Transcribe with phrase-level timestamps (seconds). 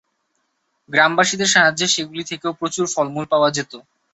[0.89, 3.73] গ্রামবাসীদের সাহায্যে সেগুলি থেকেও প্রচুর ফলমূল পাওয়া যেত।